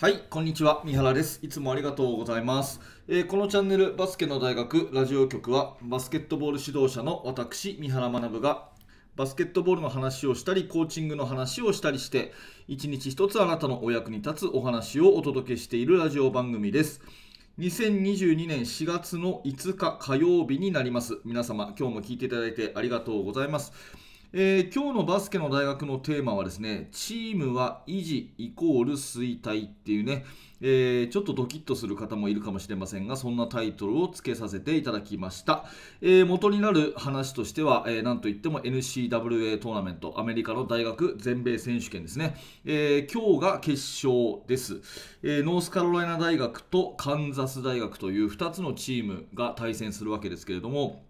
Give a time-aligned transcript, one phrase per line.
[0.00, 0.82] はい、こんにちは。
[0.84, 1.40] 三原です。
[1.42, 2.80] いつもありがとうございます。
[3.08, 8.68] えーこのチャンネルバスケの大学ラジオ局はバスケットボール指導者の私、三原学が
[9.16, 12.32] バスケットボールの話をしたり、コーチングの話をしたりして、
[12.68, 17.00] 一日一つあなたのお役に立つお話をお届けしているラジオ番組です。
[17.58, 21.18] 2022年4月の5日火曜日になります。
[21.24, 23.72] 皆様、今日も聞いていただいてありがとうございます。
[24.30, 30.26] えー今日のバスケの大学のテーマはですね、チームは維持イコール衰退っていうね、
[30.60, 35.64] えーちょっとドキッとする方もいるかもしれませんが、そんなタイトルを付けさせていただきました。
[36.02, 39.08] えー元になる話としては、えーなんといっても NCAA
[39.60, 42.36] トーナメント、アメリカの大学全米選手権ですね、
[42.66, 44.82] え今日が決勝です、
[45.22, 51.07] えノースカロライナ大学とカンザス大学という2つのチームが対戦するわけですけれども、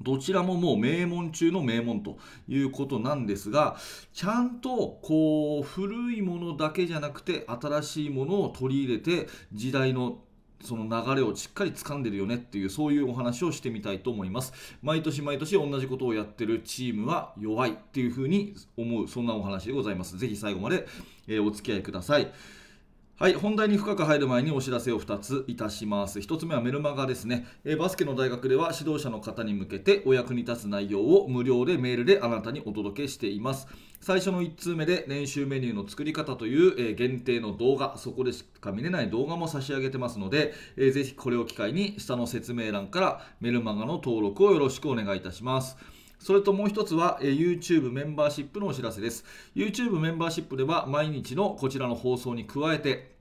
[0.00, 2.18] どちらももう名門中の名門と
[2.48, 3.76] いうことなんですが、
[4.12, 10.18] ちゃんとこう古いものだけじゃなくて新しいものを取り入れて時代の
[10.62, 14.52] その流れをしっかり掴んでるよねっていうそういうお話をしてみたいと思います。
[14.82, 20.18] 毎年毎年同じことをやってるチームは弱いっていうふうに思うそんなお話でございます。
[20.18, 20.86] ぜひ最後まで、
[21.26, 22.30] えお付き合いください。
[23.20, 26.20] はい、本題に深く入る前にお知らせを2ついたします。
[26.20, 33.68] 1つ目はメルマガですね、えバスケの大学では指導者の方に向けてお役に立つ内容を無料でメールであなたにお届けしています。
[34.00, 45.76] 最初の1通目で練習メニューの作り方という、え限定の動画、そこでしか見れない動画も差し上げてますので、えーぜひこれを機会に下の説明欄からメルマガの登録をよろしくお願いいたします。
[46.20, 49.24] それともう一つは、え YouTube メンバーシップのお知らせです。
[49.56, 53.18] YouTube メンバーシップでは毎日のこちらの放送に加えて、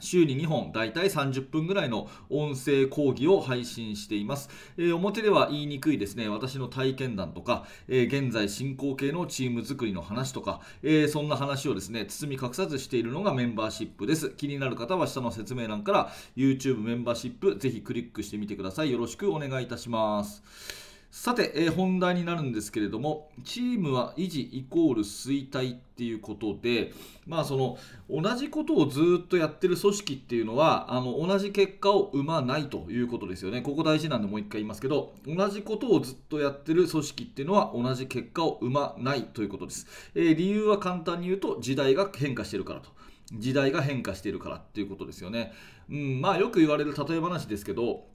[0.00, 4.50] 週に2本、だいたい30分ぐらいの音声講義を配信しています。
[4.76, 14.28] えー表では言いにくいですね、私の体験談とか、えー現在進行形のチーム作りの話とか、えーそんな話をですね、包み隠さずしているのがメンバーシップです。
[14.30, 18.92] 気になる方は下の説明欄から YouTube メンバーシップ、ぜひクリックしてみてください。
[18.92, 20.81] よろしくお願いいたします。
[21.14, 26.94] さて、えー本題になるんですけれども、チームは維持イコール衰退っていうことで、
[27.26, 27.76] まあ、その
[28.08, 33.60] 同じことをずっとやってる組織っていうのはあの同じ結果を生まないということですよね。
[33.60, 39.86] ここ大事なんでもう一回言いますけど、同じことをずっとやってる組織っていうのは同じ結果を生まないということです。
[40.14, 42.88] えー理由は簡単に言うと、時代が変化してるからと。
[43.34, 45.52] 時代が変化しているからっていうことですよね。
[45.90, 48.06] うん、まあよく言われる例え話ですけど、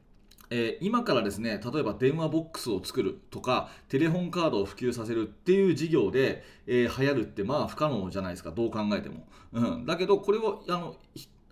[0.50, 10.96] えー今からですね例えば電話ボックスを作るとかテレホンカードを普及させるっていう事業で、えー流行るってまあ不可能じゃないですかどう考えても、うん、だけどこれをあの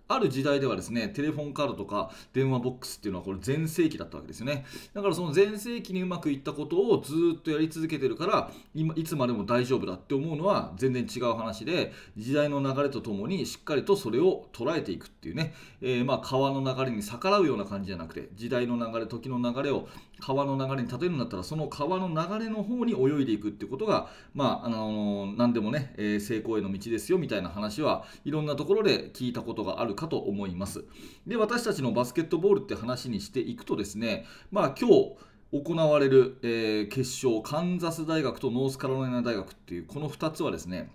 [0.08, 4.64] ある時代ではですねテレフォンカードとか電話ボックスっていうのはこれ全盛期だったわけですよね。
[4.94, 19.88] だからその全盛期にうまくいったことをずっとやり続けてるから今いつまでも大丈夫だって思うのは全然違う話で時代の流れとともにしっかりとそれを捉えていくっていうね、えーまあ川の流れに逆らうような感じじゃなくて時代の流れ時の流れを
[20.20, 30.84] 川の流れに例えるんだったらその川の流れの方に泳いでいくってことがまああの何でもね、えー成功への道ですよみたいな話はいろんなところで聞いたことがあるかと思います。
[31.26, 35.16] で私たちのバスケットボールって話にしていくとですねまあ今日
[35.52, 40.92] 行われる、えー決勝カンザス大学とノースカロライナ大学っていうこの2つはですね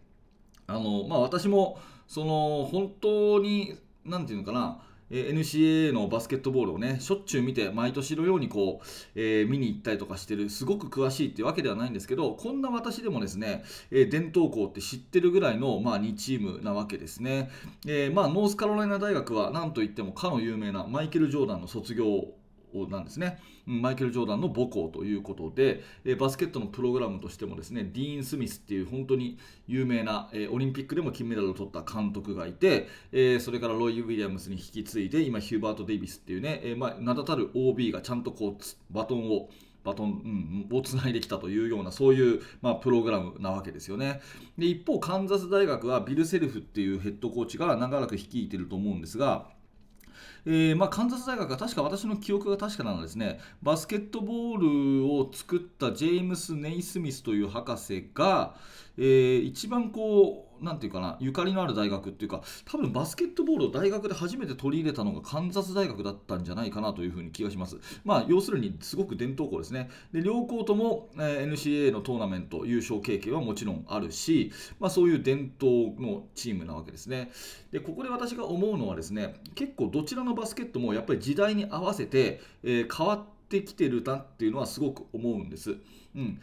[0.67, 3.75] あのまあ、私もその本当に
[4.06, 4.79] 何て言うのかな
[5.11, 8.85] え NCAA のバスケットボールをねしょっちゅう見て毎年のようにこう、
[9.16, 17.50] えー見に行ったりとかしてるすごく詳しいっていうわけではないんですけどこんな私でもですね、えー伝統校って知ってるぐらいの、まあ、2チームなわけですね、
[17.85, 22.05] えーまあ、ノースカロライナ大学は何といってもかの有名なマイケル・ジョーダンの卒業
[22.89, 29.37] なんですね、マイケル・ジョーダンの母校ということで、えバスケットのプログラムとしてもですねディーン・スミスっていう本当に
[29.67, 39.49] 有名な、えオリンピックでも金メダルを取った監督がいて、えそれからロイ・ウィリアムスに引き継いで今ヒューバート・デイビスっていうね、えま、名だたる OB がちゃんとこうバトンを
[39.83, 44.21] バトン、うん、をつないできたというようなそういう、まあ、プログラムなわけですよね。
[44.57, 49.47] で一方カンザス大学はビル・セルフっていうヘッドコーチが長らく率いてると思うんですが
[50.45, 58.56] えーまあ、カンザス大学は確か私の記憶が確かなのですねバスケットボールを作ったジェームス・ネイスミスという博士が、
[58.97, 67.78] えー一番こうなんていうかなゆかりのある大学っていうか多分バスケットボールを大学で初めて取り入れたのがカンザス大学だったんじゃないかなというふうに気がします。
[68.04, 69.90] まあ要するにすごく伝統校ですね。
[70.13, 77.31] で両校とも、え NCAA のトーナメント優勝経験はもちろんあるし、まあ、そういう伝統のチームなわけですね。
[77.72, 85.78] でここで私が思うのはですね結構どちらのバスケットもやっぱり時代に合わせて、えー変わってきてるなっていうのはすごく思うんです。
[86.16, 86.40] うん、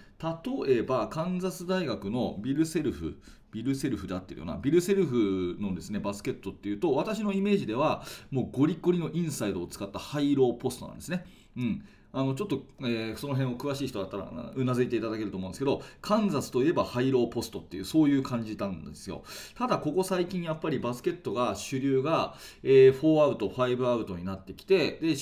[0.66, 3.18] 例えばカンザス大学のビル・セルフ
[3.52, 4.58] ビルセルフであってるよな。
[4.58, 11.24] ビルセルフのですねバスケットっていうと私のイメージではもうゴリゴリのインサイドを使ったハイローポストなんですね。
[11.56, 11.84] うん。
[12.10, 19.24] あのちょっと、えー、その辺を詳しい人だったらうなずいていただけると思うんですけどカンザスといえばハイローポストっていうそういう感じなんですよ。
[19.54, 25.14] ただここ最近やっぱりバスケットが主流が、えー、4アウト5アウトになってきてで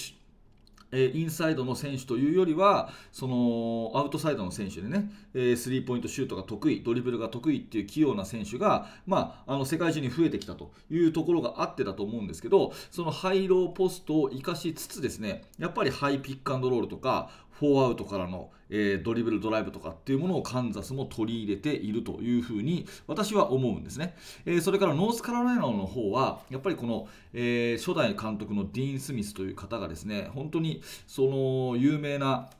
[0.92, 24.14] えインサイドの選手というよりはそのアウトサイドの選手でね、えスリーポイントシュートが得意ドリブルが得意っていう器用な選手が、まあ、あの世界中に増えてきたというところがあってだと思うんですけどそのハイローポストを生かしつつですねやっぱりハイピックアンドロールとかフォーアウトからの、えー、ドリブルドライブとかっていうものをカンザスも取り入れているというふうに私は思うんですね、
[24.44, 32.50] えー、それからノースカロライナの方はやっぱりこの、えー、初代監督のディーン・スミスという方がですね本当にその有名な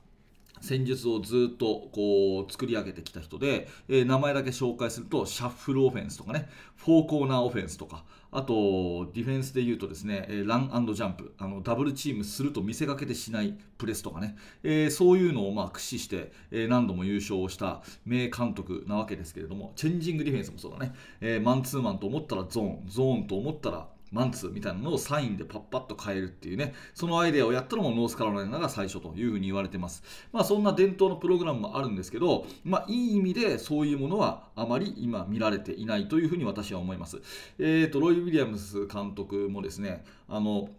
[0.66, 30.02] 戦術をずっとこう作り上げてきた人で、えー、名前だけ紹介するとシャッフルオフェンスとかねフォーコーナーオフェンスとかあとディフェンスでいうとですねランジャンプあのダブルチームすると見せかけてしないプレスとかね、えー、そういうのをまあ駆使して、え、何度も優勝をした名監督なわけですけれどもチェンジングディフェンスもそうだね、えー、マンツーマンと思ったらゾーンゾーンと思ったらマンツーみたいなのをサインでパッパッと変えるっていうね、そのアイデアをやったのもノースカロライナが最初というふうに言われてます。
[30.32, 37.20] まあそんな伝統のプログラムもあるんですけど、まあいい意味でそういうものはあまり今見られていないというふうに私は思います。
[37.58, 40.70] えっ、ー、と、ロイ・ウィリアムス監督もですね、あの、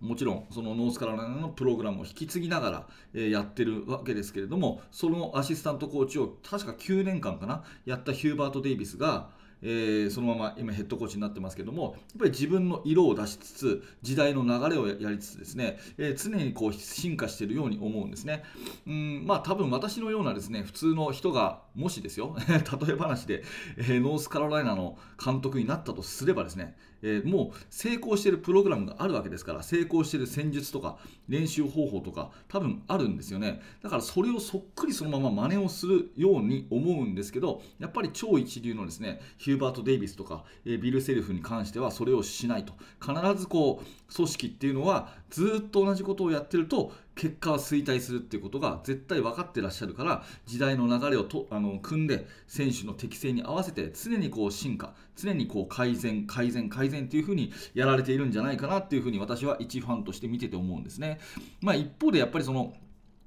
[0.00, 9.30] もちろんそのノースカロライナのプログラムを引き継ぎながら、やってるわけですけれどもそのアシスタントコーチを確か9年間かなやったヒューバート・デイビスが
[9.62, 18.42] えー、そのまま今ヘッドコーチになってますけどもやっぱり自分の色を出しつつ時代の流れをやりつつですね、えー、常にこう進化しているように思うんですね。
[18.86, 23.44] うんまあ多分私のようなですね普通の人がもしですよ 例え話で、
[23.76, 30.98] えー、ノースカロライナの監督になったとすればですねえー、もう成功しているプログラムがあるわけですから成功している戦術とか
[31.28, 33.60] 練習方法とか多分あるんですよね。
[33.82, 42.72] だからそれをそっくりそのまま真似をするように思うんですけどやっぱり超一流のですねヒューバート・デイビスとか、えー、ビル・セルフに関してはそれをしないと。
[43.00, 61.18] 必ずこう組織っていうのはずっと同じことをやってると結果は衰退するっていうことが絶対分かってらっしゃるから時代の流れをとあの組んで選手の適性に合わせて常にこう進化常にこう改善改善改善っていうふうにやられているんじゃないかなっていうふうに私は一ファンとして見てて思うんですね。
[61.60, 62.72] まあ、一方でやっぱりその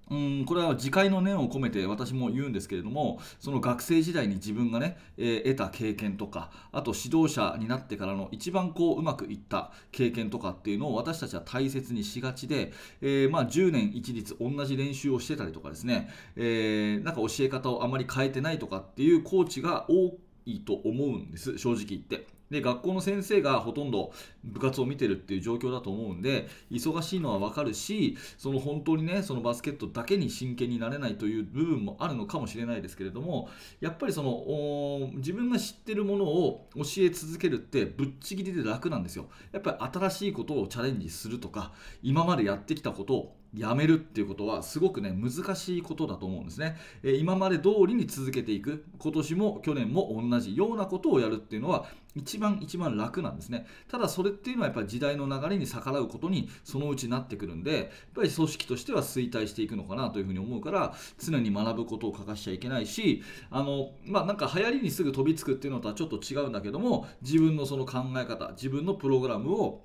[0.09, 22.40] うんこれは自戒の念を込めて私も言うんですけれどもその学生時代に自分がね、えー、得た経験とかあと指導者になってからの一番こううまくいった経験とかっていうのを私たちは大切にしがちで、えー、まあ、10年一律同じ練習をしてたりとかですね、えー、なんか教え方をあまり変えてないとかっていうコーチが多いと思うんです正直言って。
[22.51, 24.11] で学校の先生がほとんど
[24.43, 33.49] 部活を見てるっていう状況だと思うんで忙しいのは分かるしその本当にねそのバスケットだけに真剣になれないという部分もあるのかもしれないですけれども
[33.79, 39.29] やっぱりその自分が知ってるものを教え続けるってぶっちぎりで楽なんですよ。
[39.51, 41.71] やっぱり新しいことをチャレンジするとか
[42.03, 48.85] 今までやってきたことをやめるっていうことはすごくね難しいことだと思うんですね、えー、今まで通りに続けていく。
[48.97, 53.65] 今年も去年も同じようなことをやるっていうのは一番一番楽なんですね。
[53.89, 69.81] ただそれっていうのはやっぱり時代の流れに逆らうことにそのうちなってくるんでやっぱり組織としては衰退していくのかなというふうに思うから常に学ぶことを欠かしちゃいけないしあのまあなんか流行りにすぐ飛びつくっていうのとはちょっと違うんだけども自分のその考え方自分のプログラムを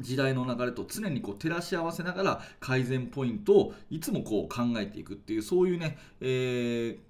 [0.00, 7.08] 時代の流れと常にこう照らし合わせながら改善ポイントをいつもこう考えていくっていうそういうね、えー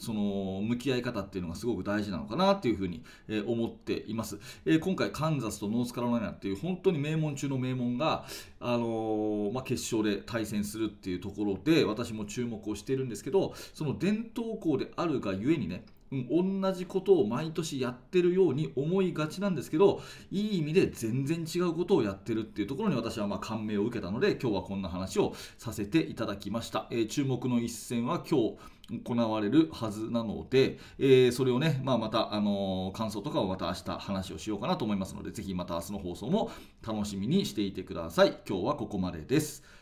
[0.00, 8.24] その向き合い方っていうのがすごく大事なのかなっていうふうに、え思っています、え今回カンザスとノースカロライナっていう本当に名門中の名門が、
[8.60, 28.56] あのまあ、決勝で対戦するっていうところで私も注目をしているんですけどその伝統校であるがゆえにね、同じことを毎年やってるように思いがちなんですけどいい意味で全然違うことをやってるっていうところに私はま感銘を受けたので今日はこんな話をさせていただきました、えー、注目の一戦は今日
[29.04, 36.50] 行われるはずなので、えー、それをね、まあ、また、あの、感想とかをまた明日話をしようかなと思いますのでぜひまた明日の放送も
[36.84, 38.38] 楽しみにしていてください。
[38.48, 39.79] 今日はここまでです。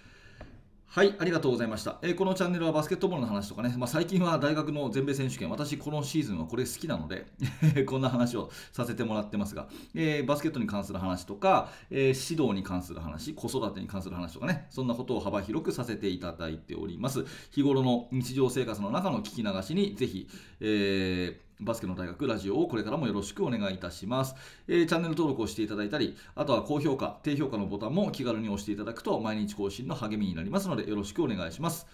[0.91, 1.99] はい、ありがとうございました。
[2.01, 7.27] えー、このチャンネルはバスケットボールの話とかね、まあ、最近は大学の全米選手権、私このシーズンはこれ好きなので
[7.85, 17.27] こんな話をさせてもらってますが、えー、バスケットに関する話とか、えー、指導に関する話、子育てに関する話とかね、そんなことを幅広くさせていただいております。
[17.51, 20.27] 日頃の日常生活の中の聞き流しにぜひ、
[20.61, 24.35] えーバスケの大学ラジオをこれからもよろしくお願いいたします、
[24.69, 31.87] えーチャンネル登録をしていただいたりあとは高評価低評価のボタンも気軽に押していただくと毎日更新の励みになりますのでよろしくお願いします。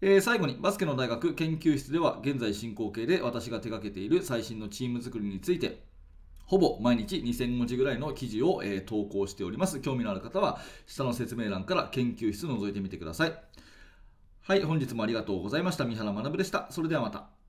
[0.00, 5.82] えー最後にバスケの大学研究室では現在進行形で私が手掛けている最新のチーム作りについて
[6.50, 9.78] ほぼ毎日2000文字ぐらいの記事を、え投稿しております。
[9.78, 13.34] 興味のある方は下の説明欄から研究室覗いてみてください。
[14.42, 15.84] はい本日もありがとうございました。
[15.84, 16.66] 三原学でした。
[16.70, 17.39] それではまた。